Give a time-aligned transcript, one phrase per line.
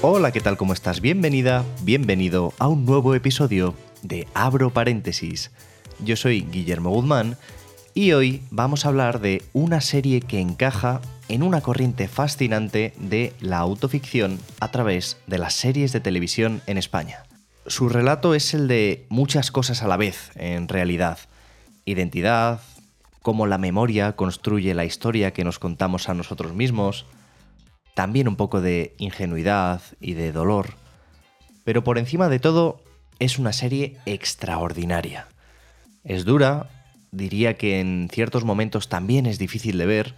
[0.00, 0.56] Hola, ¿qué tal?
[0.56, 1.00] ¿Cómo estás?
[1.00, 5.50] Bienvenida, bienvenido a un nuevo episodio de Abro Paréntesis.
[5.98, 7.36] Yo soy Guillermo Guzmán
[7.94, 13.32] y hoy vamos a hablar de una serie que encaja en una corriente fascinante de
[13.40, 17.24] la autoficción a través de las series de televisión en España.
[17.66, 21.18] Su relato es el de muchas cosas a la vez, en realidad.
[21.86, 22.60] Identidad,
[23.20, 27.04] cómo la memoria construye la historia que nos contamos a nosotros mismos,
[27.98, 30.74] también un poco de ingenuidad y de dolor,
[31.64, 32.80] pero por encima de todo
[33.18, 35.26] es una serie extraordinaria.
[36.04, 36.70] Es dura,
[37.10, 40.14] diría que en ciertos momentos también es difícil de ver,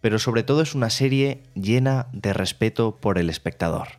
[0.00, 3.98] pero sobre todo es una serie llena de respeto por el espectador.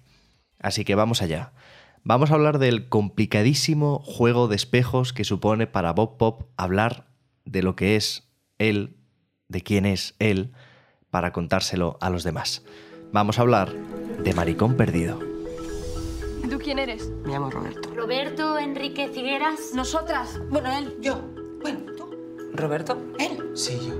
[0.58, 1.52] Así que vamos allá.
[2.05, 7.09] Vamos a hablar del complicadísimo juego de espejos que supone para Bob Pop hablar
[7.43, 8.95] de lo que es él,
[9.49, 10.53] de quién es él,
[11.09, 12.63] para contárselo a los demás.
[13.11, 15.19] Vamos a hablar de Maricón Perdido.
[16.43, 17.09] ¿Y tú quién eres?
[17.23, 17.89] Me llamo Roberto.
[17.95, 19.73] Roberto Enrique Figueras.
[19.73, 20.39] Nosotras.
[20.49, 20.95] Bueno, él.
[21.02, 21.19] Yo.
[21.61, 22.07] Bueno, tú.
[22.53, 22.97] ¿Roberto?
[23.17, 23.52] Él.
[23.55, 23.95] Sí, yo.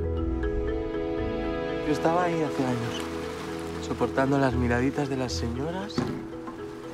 [1.88, 3.02] Yo estaba ahí hace años,
[3.88, 5.96] soportando las miraditas de las señoras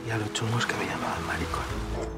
[0.08, 2.14] y a los chungos que me llamaban maricón.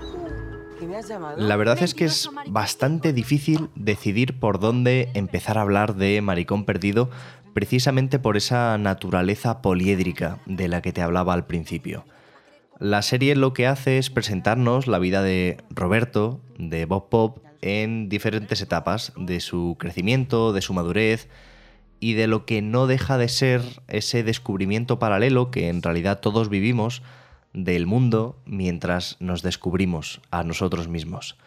[1.38, 6.66] La verdad es que es bastante difícil decidir por dónde empezar a hablar de Maricón
[6.66, 7.10] Perdido
[7.54, 12.06] precisamente por esa naturaleza poliédrica de la que te hablaba al principio.
[12.80, 18.10] La serie lo que hace es presentarnos la vida de Roberto, de Bob Pop, en
[18.10, 21.28] diferentes etapas de su crecimiento, de su madurez
[22.00, 26.50] y de lo que no deja de ser ese descubrimiento paralelo que en realidad todos
[26.50, 27.02] vivimos
[27.58, 31.38] del mundo mientras nos descubrimos a nosotros mismos.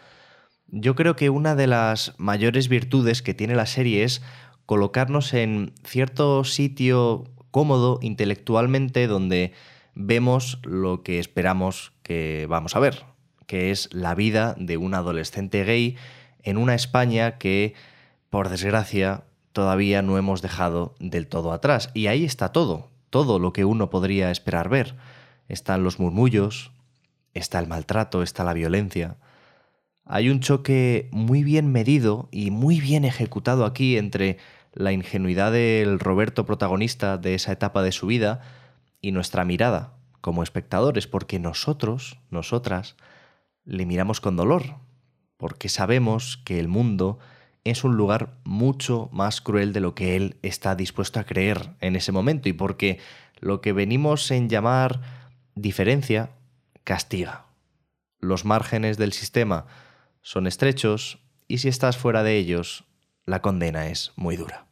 [0.67, 4.21] Yo creo que una de las mayores virtudes que tiene la serie es
[4.65, 9.53] colocarnos en cierto sitio cómodo intelectualmente donde
[9.95, 13.05] vemos lo que esperamos que vamos a ver,
[13.47, 15.95] que es la vida de un adolescente gay
[16.43, 17.73] en una España que,
[18.29, 19.23] por desgracia,
[19.53, 21.89] todavía no hemos dejado del todo atrás.
[21.93, 24.95] Y ahí está todo, todo lo que uno podría esperar ver.
[25.51, 26.71] Están los murmullos,
[27.33, 29.17] está el maltrato, está la violencia.
[30.05, 34.37] Hay un choque muy bien medido y muy bien ejecutado aquí entre
[34.71, 38.39] la ingenuidad del Roberto protagonista de esa etapa de su vida
[39.01, 42.95] y nuestra mirada como espectadores, porque nosotros, nosotras,
[43.65, 44.77] le miramos con dolor,
[45.35, 47.19] porque sabemos que el mundo
[47.65, 51.97] es un lugar mucho más cruel de lo que él está dispuesto a creer en
[51.97, 52.99] ese momento y porque
[53.41, 55.20] lo que venimos en llamar
[55.55, 56.31] diferencia
[56.83, 57.45] castiga.
[58.19, 59.65] Los márgenes del sistema
[60.21, 62.85] son estrechos y si estás fuera de ellos,
[63.25, 64.67] la condena es muy dura.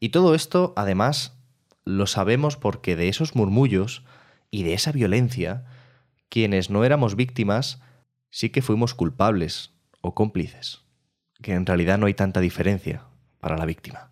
[0.00, 1.38] Y todo esto, además,
[1.84, 4.04] lo sabemos porque de esos murmullos
[4.50, 5.64] y de esa violencia,
[6.28, 7.80] quienes no éramos víctimas,
[8.30, 10.82] sí que fuimos culpables o cómplices,
[11.42, 13.04] que en realidad no hay tanta diferencia
[13.40, 14.10] para la víctima.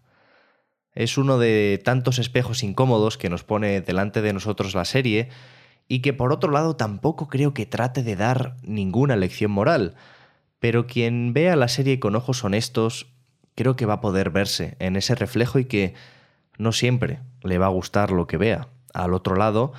[0.94, 5.30] Es uno de tantos espejos incómodos que nos pone delante de nosotros la serie
[5.88, 9.94] y que por otro lado tampoco creo que trate de dar ninguna lección moral,
[10.58, 13.08] pero quien vea la serie con ojos honestos
[13.54, 15.94] creo que va a poder verse en ese reflejo y que
[16.58, 19.72] no siempre le va a gustar lo que vea al otro lado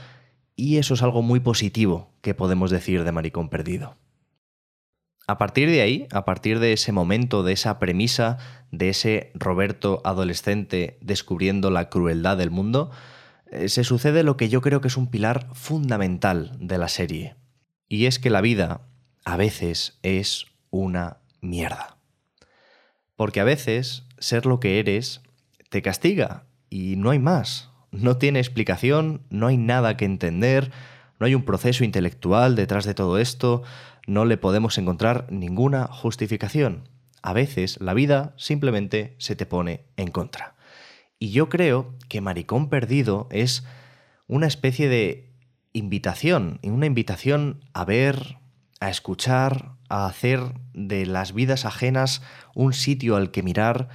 [0.55, 3.95] y eso es algo muy positivo que podemos decir de Maricón Perdido.
[5.25, 8.37] A partir de ahí, a partir de ese momento, de esa premisa,
[8.71, 12.91] de ese Roberto adolescente descubriendo la crueldad del mundo,
[13.67, 17.35] se sucede lo que yo creo que es un pilar fundamental de la serie.
[17.87, 18.81] Y es que la vida
[19.25, 21.97] a veces es una mierda.
[23.15, 25.21] Porque a veces ser lo que eres
[25.69, 27.69] te castiga y no hay más.
[27.91, 30.71] No tiene explicación, no hay nada que entender,
[31.19, 33.63] no hay un proceso intelectual detrás de todo esto,
[34.07, 36.89] no le podemos encontrar ninguna justificación.
[37.21, 40.55] A veces la vida simplemente se te pone en contra.
[41.23, 43.63] Y yo creo que Maricón Perdido es
[44.27, 45.31] una especie de
[45.71, 48.39] invitación, una invitación a ver,
[48.81, 50.41] a escuchar, a hacer
[50.73, 52.23] de las vidas ajenas
[52.55, 53.87] un sitio al que mirar,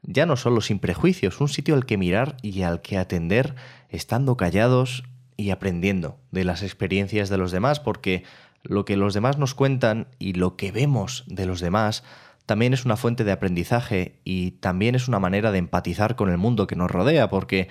[0.00, 3.56] ya no solo sin prejuicios, un sitio al que mirar y al que atender
[3.90, 5.04] estando callados
[5.36, 8.24] y aprendiendo de las experiencias de los demás, porque
[8.62, 12.04] lo que los demás nos cuentan y lo que vemos de los demás
[12.50, 16.36] también es una fuente de aprendizaje y también es una manera de empatizar con el
[16.36, 17.68] mundo que nos rodea, porque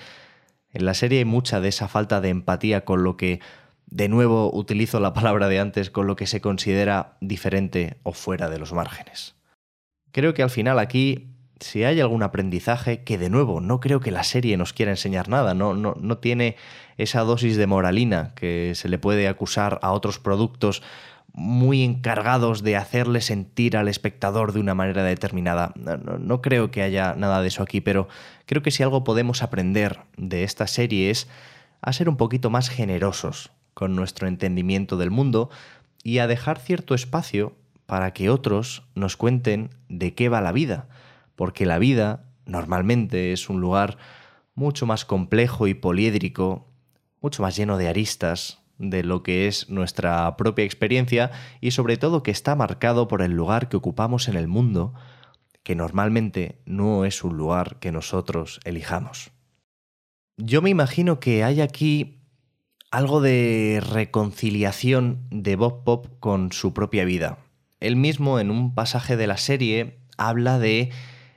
[0.72, 3.42] en la serie hay mucha de esa falta de empatía con lo que,
[3.88, 8.50] de nuevo utilizo la palabra de antes, con lo que se considera diferente o fuera
[8.50, 9.36] de los márgenes.
[10.14, 14.12] Creo que al final aquí, si hay algún aprendizaje, que de nuevo no creo que
[14.12, 16.56] la serie nos quiera enseñar nada, no, no, no tiene
[16.96, 20.82] esa dosis de moralina que se le puede acusar a otros productos
[21.40, 25.74] muy encargados de hacerle sentir al espectador de una manera determinada.
[26.20, 28.10] No, creo que haya nada de eso aquí, pero
[28.46, 31.30] creo que si algo podemos aprender de esta serie es
[31.80, 35.50] a ser un poquito más generosos con nuestro entendimiento del mundo
[36.04, 37.56] y a dejar cierto espacio
[37.86, 40.90] para que otros nos cuenten de qué va la vida,
[41.38, 43.98] porque la vida normalmente es un lugar
[44.56, 46.68] mucho más complejo y poliédrico,
[47.22, 51.32] mucho más lleno de aristas, de lo que es nuestra propia experiencia
[51.62, 54.94] y sobre todo que está marcado por el lugar que ocupamos en el mundo,
[55.64, 59.32] que normalmente no es un lugar que nosotros elijamos.
[60.38, 62.22] Yo me imagino que hay aquí
[62.92, 67.38] algo de reconciliación de Bob Pop con su propia vida.
[67.80, 70.90] Él mismo en un pasaje de la serie habla de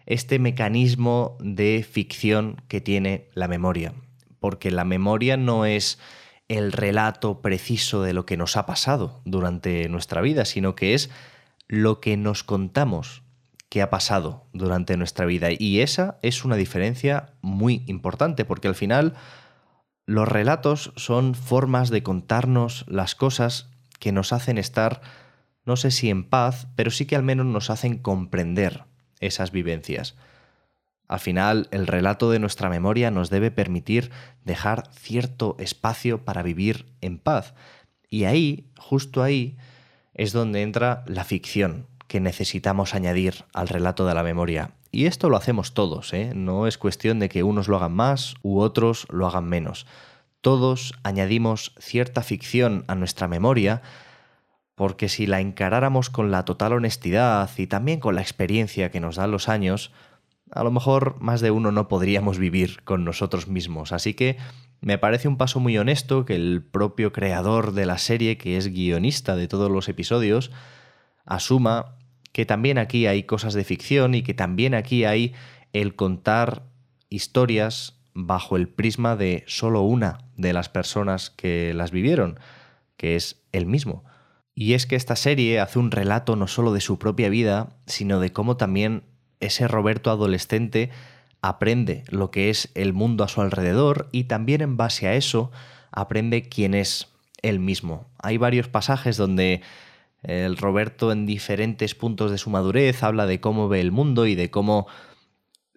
[0.07, 3.93] este mecanismo de ficción que tiene la memoria,
[4.41, 5.99] porque la memoria no es
[6.53, 11.11] el relato preciso de lo que nos ha pasado durante nuestra vida, sino que es
[11.67, 13.23] lo que nos contamos
[13.71, 15.49] que ha pasado durante nuestra vida.
[15.51, 19.15] Y esa es una diferencia muy importante, porque al final
[20.05, 25.01] los relatos son formas de contarnos las cosas que nos hacen estar,
[25.65, 28.85] no sé si en paz, pero sí que al menos nos hacen comprender
[29.21, 30.17] esas vivencias.
[31.09, 34.11] Al final, el relato de nuestra memoria nos debe permitir
[34.45, 37.55] dejar cierto espacio para vivir en paz.
[38.09, 39.57] Y ahí, justo ahí,
[40.15, 44.73] es donde entra la ficción que necesitamos añadir al relato de la memoria.
[44.91, 46.33] Y esto lo hacemos todos, ¿eh?
[46.35, 49.87] no es cuestión de que unos lo hagan más u otros lo hagan menos.
[50.43, 53.81] Todos añadimos cierta ficción a nuestra memoria
[54.75, 59.17] porque si la encaráramos con la total honestidad y también con la experiencia que nos
[59.17, 59.93] dan los años,
[60.55, 63.93] a lo mejor más de uno no podríamos vivir con nosotros mismos.
[63.93, 64.37] Así que
[64.81, 68.69] me parece un paso muy honesto que el propio creador de la serie, que es
[68.69, 70.51] guionista de todos los episodios,
[71.25, 71.97] asuma
[72.33, 75.35] que también aquí hay cosas de ficción y que también aquí hay
[75.73, 76.65] el contar
[77.09, 82.39] historias bajo el prisma de solo una de las personas que las vivieron,
[82.97, 84.05] que es él mismo.
[84.55, 88.21] Y es que esta serie hace un relato no solo de su propia vida, sino
[88.21, 89.05] de cómo también
[89.43, 90.91] ese Roberto adolescente
[91.43, 95.51] aprende lo que es el mundo a su alrededor y también en base a eso
[95.91, 97.09] aprende quién es
[97.43, 98.07] él mismo.
[98.19, 99.61] Hay varios pasajes donde
[100.23, 104.37] el Roberto en diferentes puntos de su madurez habla de cómo ve el mundo y
[104.37, 104.87] de cómo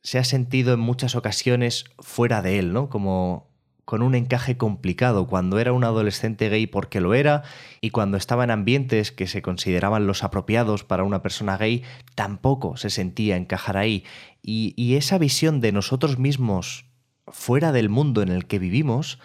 [0.04, 2.90] se ha sentido en muchas ocasiones fuera de él, ¿no?
[2.90, 3.45] Como
[3.86, 7.44] con un encaje complicado cuando era un adolescente gay porque lo era
[7.82, 11.84] y cuando estaba en ambientes que se consideraban los apropiados para una persona gay
[12.16, 14.04] tampoco se sentía encajar ahí.
[14.42, 16.86] Y, esa visión de nosotros mismos
[17.28, 19.20] fuera del mundo en el que vivimos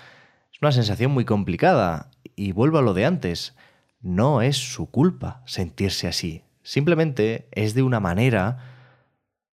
[0.52, 2.10] es una sensación muy complicada.
[2.36, 3.54] Y vuelvo a lo de antes
[4.00, 6.42] no es su culpa sentirse así.
[6.62, 8.58] Simplemente es de una manera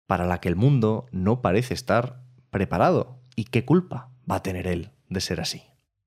[0.06, 3.18] para la que el mundo no parece estar preparado.
[3.36, 5.64] Y qué culpa va a tener él de ser así.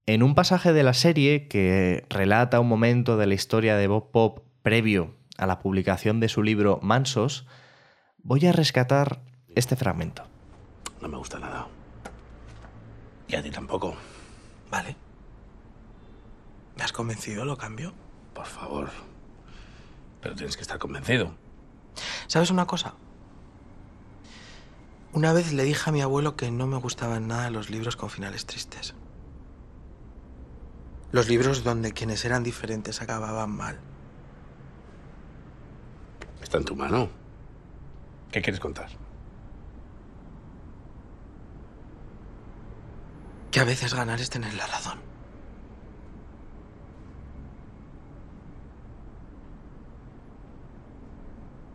[0.06, 4.10] En un pasaje de la serie que relata un momento de la historia de Bob
[4.12, 7.46] Pop previo a la publicación de su libro Mansos,
[8.22, 9.20] voy a rescatar
[9.54, 10.24] este fragmento.
[11.00, 11.66] No me gusta nada.
[13.28, 13.96] Y a ti tampoco.
[14.70, 14.96] Vale.
[16.76, 17.44] ¿Me has convencido?
[17.44, 17.92] ¿Lo cambio?
[18.34, 18.90] Por favor.
[20.20, 21.34] Pero tienes que estar convencido.
[22.26, 22.94] ¿Sabes una cosa?
[25.16, 28.10] Una vez le dije a mi abuelo que no me gustaban nada los libros con
[28.10, 28.94] finales tristes.
[31.10, 33.80] Los libros donde quienes eran diferentes acababan mal.
[36.42, 37.08] Está en tu mano.
[38.30, 38.90] ¿Qué quieres contar?
[43.50, 44.98] Que a veces ganar es tener la razón.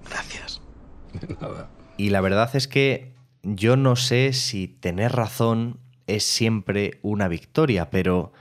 [0.07, 0.61] Gracias.
[1.41, 1.71] nada.
[1.97, 7.89] Y la verdad es que yo no sé si tener razón es siempre una victoria,
[7.89, 8.33] pero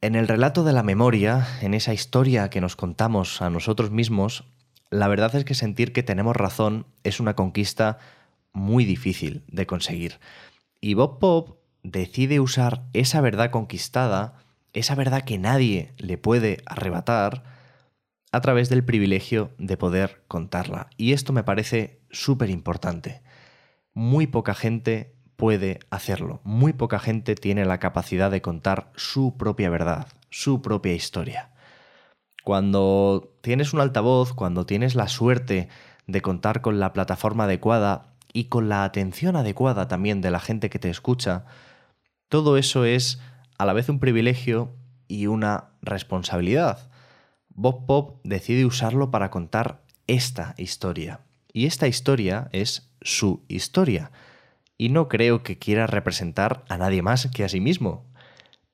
[0.00, 4.44] en el relato de la memoria, en esa historia que nos contamos a nosotros mismos,
[4.90, 7.98] la verdad es que sentir que tenemos razón es una conquista
[8.52, 10.18] muy difícil de conseguir.
[10.80, 14.34] Y Bob Pop decide usar esa verdad conquistada,
[14.72, 17.42] esa verdad que nadie le puede arrebatar,
[18.30, 20.90] a través del privilegio de poder contarla.
[20.96, 23.22] Y esto me parece súper importante.
[23.98, 29.70] Muy poca gente puede hacerlo, muy poca gente tiene la capacidad de contar su propia
[29.70, 31.50] verdad, su propia historia.
[32.44, 35.68] Cuando tienes un altavoz, cuando tienes la suerte
[36.06, 40.70] de contar con la plataforma adecuada y con la atención adecuada también de la gente
[40.70, 41.44] que te escucha,
[42.28, 43.18] todo eso es
[43.58, 44.76] a la vez un privilegio
[45.08, 46.88] y una responsabilidad.
[47.48, 51.18] Bob Pop decide usarlo para contar esta historia.
[51.52, 54.10] Y esta historia es su historia.
[54.76, 58.04] Y no creo que quiera representar a nadie más que a sí mismo.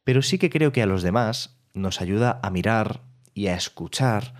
[0.04, 3.02] Pero sí que creo que a los demás nos ayuda a mirar
[3.32, 4.34] y a escuchar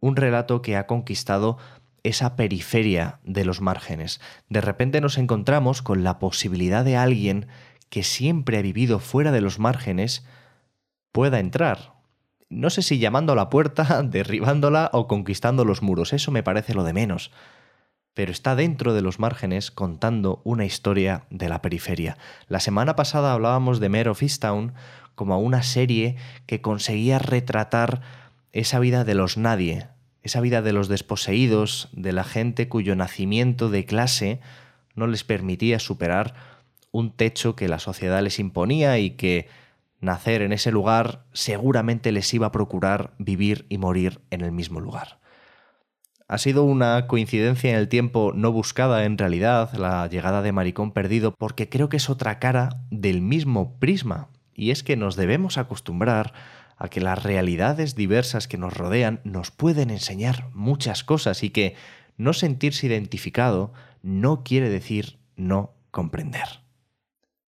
[0.00, 1.58] un relato que ha conquistado
[2.02, 4.20] esa periferia de los márgenes.
[4.48, 7.46] De repente nos encontramos con la posibilidad de alguien
[7.88, 10.24] que siempre ha vivido fuera de los márgenes
[11.12, 11.96] pueda entrar,
[12.48, 16.74] no sé si llamando a la puerta, derribándola o conquistando los muros, eso me parece
[16.74, 17.32] lo de menos.
[18.16, 22.16] Pero está dentro de los márgenes contando una historia de la periferia.
[22.48, 24.72] La semana pasada hablábamos de Mare of Easttown
[25.14, 28.00] como una serie que conseguía retratar
[28.52, 29.88] esa vida de los nadie,
[30.22, 34.40] esa vida de los desposeídos, de la gente cuyo nacimiento de clase
[34.94, 36.32] no les permitía superar
[36.92, 39.46] un techo que la sociedad les imponía y que
[40.00, 44.80] nacer en ese lugar seguramente les iba a procurar vivir y morir en el mismo
[44.80, 45.18] lugar.
[46.28, 50.92] Ha sido una coincidencia en el tiempo no buscada en realidad la llegada de Maricón
[50.92, 55.56] Perdido porque creo que es otra cara del mismo prisma y es que nos debemos
[55.56, 56.32] acostumbrar
[56.76, 61.76] a que las realidades diversas que nos rodean nos pueden enseñar muchas cosas y que
[62.16, 66.60] no sentirse identificado no quiere decir no comprender.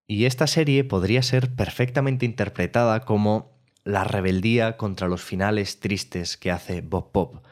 [0.06, 3.50] Y esta serie podría ser perfectamente interpretada como
[3.84, 7.44] la rebeldía contra los finales tristes que hace Bob Pop.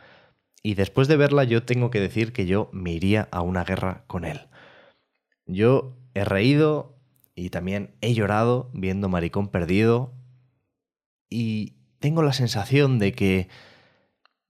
[0.66, 4.02] Y después de verla yo tengo que decir que yo me iría a una guerra
[4.08, 4.48] con él.
[5.46, 6.98] Yo he reído
[7.36, 10.12] y también he llorado viendo Maricón Perdido
[11.30, 13.48] y tengo la sensación de que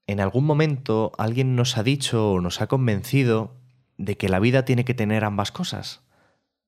[0.06, 3.54] en algún momento alguien nos ha dicho o nos ha convencido
[3.98, 6.00] de que la vida tiene que tener ambas cosas,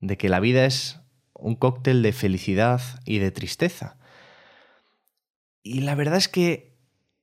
[0.00, 1.00] de que la vida es
[1.32, 3.96] un cóctel de felicidad y de tristeza.
[5.62, 6.76] Y la verdad es que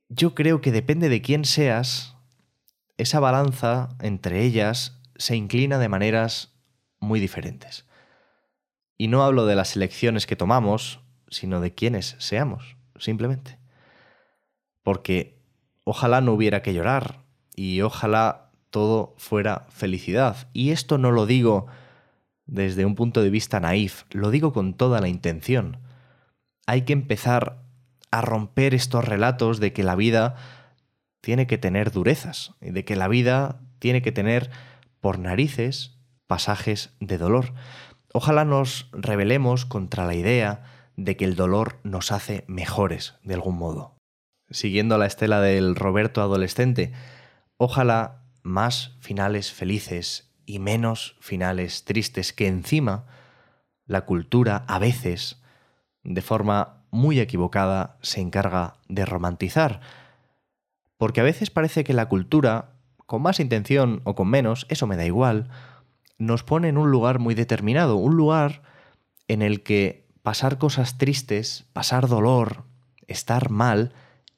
[0.10, 2.15] yo creo que depende de quién seas,
[2.98, 6.54] esa balanza entre ellas se inclina de maneras
[7.00, 7.86] muy diferentes.
[8.98, 13.58] Y no hablo de las elecciones que tomamos, sino de quiénes seamos, simplemente.
[14.84, 15.38] Porque
[15.84, 17.24] ojalá no hubiera que llorar
[17.56, 20.48] y ojalá todo fuera felicidad.
[20.54, 21.68] Y esto no lo digo
[22.46, 25.80] desde un punto de vista naif, lo digo con toda la intención.
[26.68, 27.64] Hay que empezar
[28.12, 30.36] a romper estos relatos de que la vida
[31.26, 34.52] tiene que tener durezas y de que la vida tiene que tener
[35.02, 37.56] por narices pasajes de dolor.
[38.14, 43.58] Ojalá nos rebelemos contra la idea de que el dolor nos hace mejores de algún
[43.58, 43.96] modo.
[44.52, 46.94] Siguiendo la estela del Roberto adolescente,
[47.58, 53.08] ojalá más finales felices y menos finales tristes que encima
[53.88, 55.42] la cultura a veces,
[56.04, 59.82] de forma muy equivocada, se encarga de romantizar.
[60.98, 62.76] Porque a veces parece que la cultura,
[63.06, 65.50] con más intención o con menos, eso me da igual,
[66.18, 68.62] nos pone en un lugar muy determinado, un lugar
[69.28, 72.64] en el que pasar cosas tristes, pasar dolor,
[73.08, 73.94] estar mal,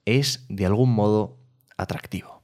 [0.06, 1.38] es de algún modo
[1.78, 2.44] atractivo.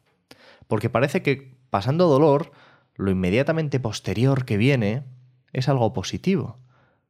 [0.67, 2.51] Porque parece que pasando dolor
[2.96, 5.03] lo inmediatamente posterior que viene
[5.51, 6.60] es algo positivo,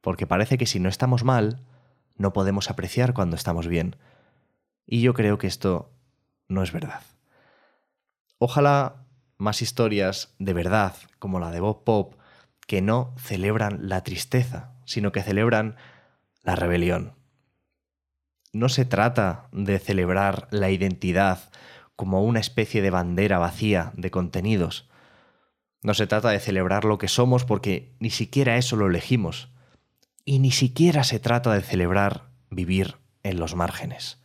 [0.02, 1.66] porque parece que si no estamos mal,
[2.18, 3.96] no podemos apreciar cuando estamos bien.
[4.86, 5.92] Y yo creo que esto
[6.48, 7.02] no es verdad.
[8.38, 9.06] Ojalá
[9.38, 12.16] más historias de verdad, como la de Bob Pop,
[12.68, 15.76] que no celebran la tristeza, sino que celebran
[16.44, 17.14] la rebelión.
[18.52, 21.40] No se trata de celebrar la identidad
[21.96, 24.88] como una especie de bandera vacía de contenidos,
[25.84, 29.50] no se trata de celebrar lo que somos porque ni siquiera eso lo elegimos.
[30.24, 34.23] Y ni siquiera se trata de celebrar vivir en los márgenes.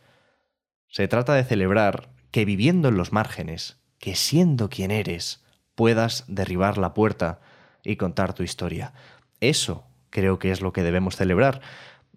[0.89, 5.43] Se trata de celebrar que viviendo en los márgenes, que siendo quien eres,
[5.75, 7.39] puedas derribar la puerta
[7.83, 8.93] y contar tu historia.
[9.39, 11.61] Eso creo que es lo que debemos celebrar.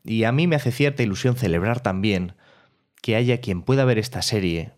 [0.02, 2.34] Y a mí me hace cierta ilusión celebrar también
[3.00, 4.72] que haya quien pueda ver esta serie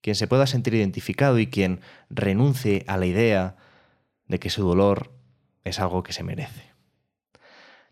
[0.00, 3.56] quien se pueda sentir identificado y quien renuncie a la idea
[4.26, 5.12] de que su dolor
[5.64, 6.70] es algo que se merece.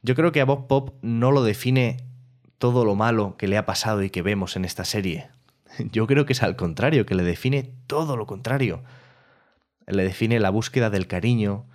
[0.03, 2.08] Yo creo que a Bob Pop no lo define
[2.59, 5.31] todo lo malo que le ha pasado y que vemos en esta serie.
[5.93, 8.83] Yo creo que es al contrario, que le define todo lo contrario.
[9.87, 11.67] Le define la búsqueda del cariño,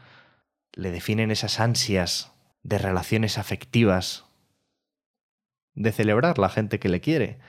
[0.73, 4.25] le definen esas ansias de relaciones afectivas,
[5.75, 7.39] de celebrar la gente que le quiere.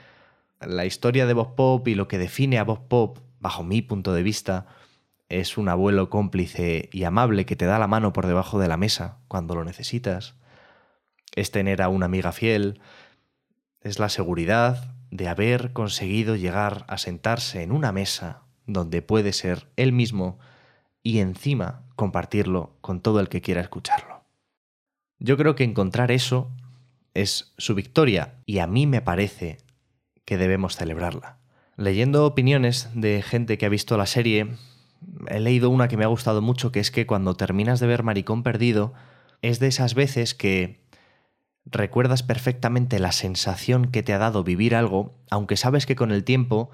[0.59, 4.13] La historia de Bob Pop y lo que define a Bob Pop, bajo mi punto
[4.13, 4.65] de vista,
[5.29, 8.77] es un abuelo cómplice y amable que te da la mano por debajo de la
[8.77, 10.35] mesa cuando lo necesitas.
[11.35, 12.79] Es tener a una amiga fiel.
[13.85, 19.67] Es la seguridad de haber conseguido llegar a sentarse en una mesa donde puede ser
[19.75, 20.39] él mismo
[21.03, 24.23] y encima compartirlo con todo el que quiera escucharlo.
[25.19, 26.49] Yo creo que encontrar eso
[27.13, 29.59] es su victoria y a mí me parece
[30.25, 31.37] que debemos celebrarla.
[31.77, 34.47] Leyendo opiniones de gente que ha visto la serie,
[35.27, 38.01] he leído una que me ha gustado mucho, que es que cuando terminas de ver
[38.01, 38.95] Maricón Perdido,
[39.43, 40.83] es de esas veces que
[41.65, 46.23] recuerdas perfectamente la sensación que te ha dado vivir algo, aunque sabes que con el
[46.23, 46.69] tiempo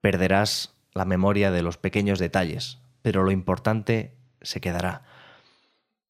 [0.00, 5.02] perderás la memoria de los pequeños detalles, pero lo importante se quedará.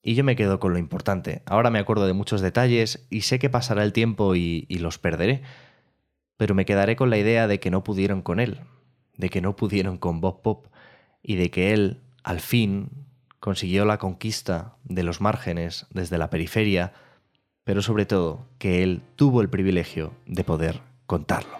[0.03, 1.43] Y yo me quedo con lo importante.
[1.47, 5.43] Ahora me acuerdo de muchos detalles y sé que pasará el tiempo y, los perderé,
[6.37, 8.61] pero me quedaré con la idea de que no pudieron con él,
[9.17, 10.67] de que no pudieron con Bob Pop
[11.23, 12.91] y de que él, al fin,
[13.41, 16.93] consiguió la conquista de los márgenes desde la periferia,
[17.67, 21.59] pero sobre todo que él tuvo el privilegio de poder contarlo.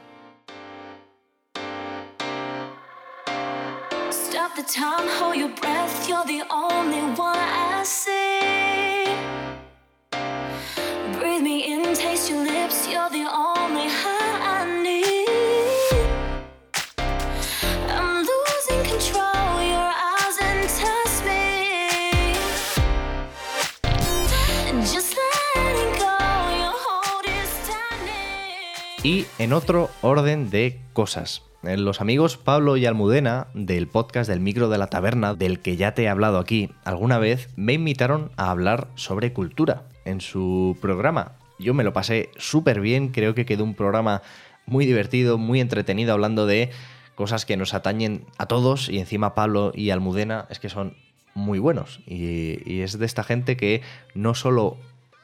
[29.07, 31.43] Y en otro orden de cosas.
[31.63, 35.77] Eh, Los amigos Pablo y Almudena del podcast del micro de la taberna, del que
[35.77, 40.77] ya te he hablado aquí alguna vez, me invitaron a hablar sobre cultura en su
[40.81, 41.37] programa.
[41.61, 44.23] Yo me lo pasé súper bien, creo que quedó un programa
[44.67, 46.71] muy divertido, muy entretenido, hablando de
[47.15, 50.97] cosas que nos atañen a todos y encima Pablo y Almudena es que son
[51.33, 53.83] muy buenos y, y es de esta gente que
[54.17, 54.79] no solo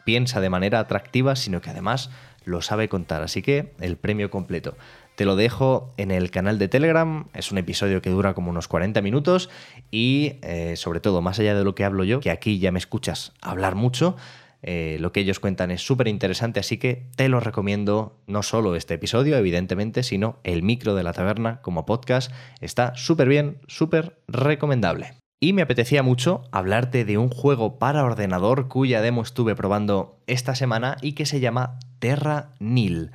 [0.04, 2.10] piensa de manera atractiva, sino que además
[2.44, 3.22] lo sabe contar.
[3.22, 4.76] Así que el premio completo.
[5.14, 8.66] Te lo dejo en el canal de Telegram, es un episodio que dura como unos
[8.66, 9.50] 40 minutos
[9.90, 12.78] y eh, sobre todo, más allá de lo que hablo yo, que aquí ya me
[12.78, 14.16] escuchas hablar mucho,
[14.62, 18.76] eh, lo que ellos cuentan es súper interesante, así que te lo recomiendo, no solo
[18.76, 24.18] este episodio, evidentemente, sino el micro de la taberna como podcast, está súper bien, súper
[24.28, 25.14] recomendable.
[25.40, 30.54] Y me apetecía mucho hablarte de un juego para ordenador cuya demo estuve probando esta
[30.54, 33.12] semana y que se llama Terra Nil.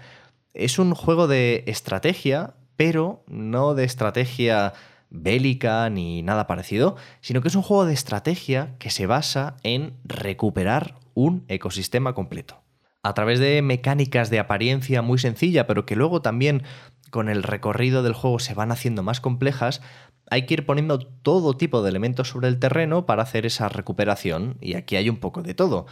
[0.54, 4.72] Es un juego de estrategia, pero no de estrategia
[5.10, 9.98] bélica ni nada parecido, sino que es un juego de estrategia que se basa en
[10.06, 12.64] recuperar un ecosistema completo.
[13.04, 16.64] A través de mecánicas de apariencia muy sencilla, pero que luego también
[17.12, 19.82] con el recorrido del juego se van haciendo más complejas,
[20.30, 24.58] hay que ir poniendo todo tipo de elementos sobre el terreno para hacer esa recuperación,
[24.62, 25.88] y aquí hay un poco de todo.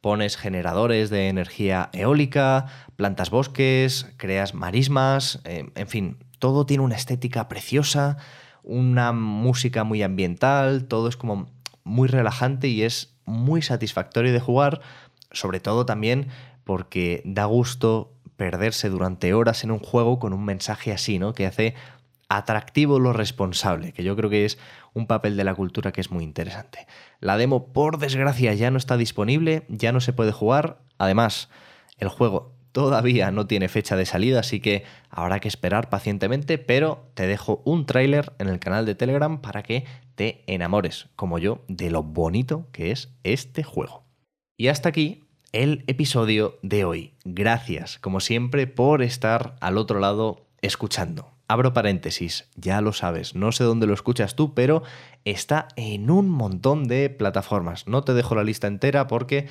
[0.00, 6.96] Pones generadores de energía eólica, plantas bosques, creas marismas, eh, en fin, todo tiene una
[6.96, 8.16] estética preciosa,
[8.62, 11.50] una música muy ambiental, todo es como
[11.84, 14.80] muy relajante y es muy satisfactorio de jugar,
[15.32, 16.28] sobre todo también
[16.64, 21.34] porque da gusto perderse durante horas en un juego con un mensaje así, ¿no?
[21.34, 21.74] Que hace
[22.30, 24.56] atractivo lo responsable, que yo creo que es
[24.94, 26.86] un papel de la cultura que es muy interesante.
[27.18, 30.78] La demo, por desgracia, ya no está disponible, ya no se puede jugar.
[30.96, 31.50] Además,
[31.98, 37.10] el juego todavía no tiene fecha de salida, así que habrá que esperar pacientemente, pero
[37.14, 41.64] te dejo un tráiler en el canal de Telegram para que te enamores, como yo,
[41.66, 44.04] de lo bonito que es este juego.
[44.56, 47.14] Y hasta aquí el episodio de hoy.
[47.24, 51.32] Gracias, como siempre, por estar al otro lado escuchando.
[51.50, 54.84] Abro paréntesis, ya lo sabes, no sé dónde lo escuchas tú, pero
[55.24, 57.88] está en un montón de plataformas.
[57.88, 59.48] No te dejo la lista entera porque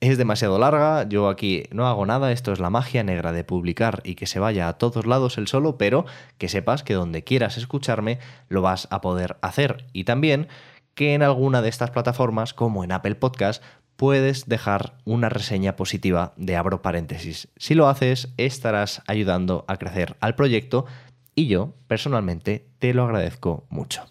[0.00, 4.00] es demasiado larga, yo aquí no hago nada, esto es la magia negra de publicar
[4.04, 6.06] y que se vaya a todos lados el solo, pero
[6.38, 9.84] que sepas que donde quieras escucharme lo vas a poder hacer.
[9.92, 10.48] Y también
[10.94, 13.62] que en alguna de estas plataformas, como en Apple Podcast,
[13.96, 17.48] puedes dejar una reseña positiva de abro paréntesis.
[17.58, 20.86] Si lo haces, estarás ayudando a crecer al proyecto
[21.34, 24.02] y yo, personalmente, te lo agradezco mucho.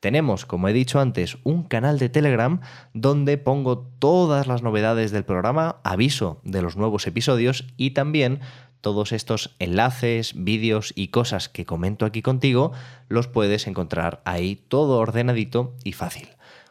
[0.00, 2.60] tenemos, como he dicho antes, un canal de Telegram
[2.92, 8.40] donde pongo todas las novedades del programa, aviso de los nuevos episodios y también
[8.80, 12.70] todos estos enlaces, vídeos y cosas que comento aquí contigo
[13.08, 16.28] los puedes encontrar ahí todo ordenadito y fácil.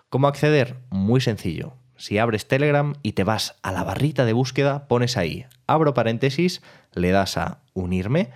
[0.10, 0.78] ¿Cómo acceder?
[0.90, 1.74] Muy sencillo.
[1.98, 6.62] Si abres Telegram y te vas a la barrita de búsqueda, pones ahí, abro paréntesis,
[6.94, 8.30] le das a unirme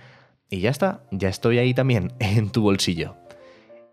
[0.50, 3.16] y ya está, ya estoy ahí también en tu bolsillo.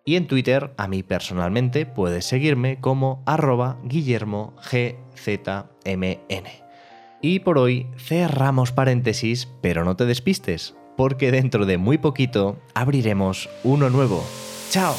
[0.04, 4.98] Y en Twitter, a mí personalmente, puedes seguirme como arroba guillermogzmn.
[7.22, 13.50] Y por hoy cerramos paréntesis, pero no te despistes, porque dentro de muy poquito abriremos
[13.64, 14.24] uno nuevo.
[14.70, 14.96] ¡Chao!